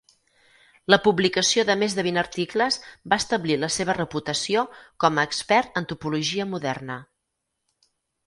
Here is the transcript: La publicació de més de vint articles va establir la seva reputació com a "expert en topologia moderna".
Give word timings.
La 0.91 0.97
publicació 1.07 1.65
de 1.69 1.73
més 1.81 1.95
de 1.97 2.05
vint 2.07 2.17
articles 2.21 2.77
va 3.13 3.19
establir 3.25 3.59
la 3.65 3.69
seva 3.77 3.95
reputació 3.99 4.63
com 5.05 5.19
a 5.19 5.25
"expert 5.31 5.79
en 5.83 5.89
topologia 5.93 6.47
moderna". 6.55 6.97